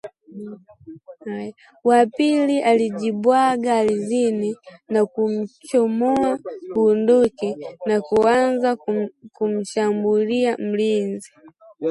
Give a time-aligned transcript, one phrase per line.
[1.87, 4.55] Wa pili alijibwaga ardhini
[4.89, 6.39] na kuchomoa
[6.73, 8.77] bunduki na kuanza
[9.33, 11.31] kumshambulia mlinzi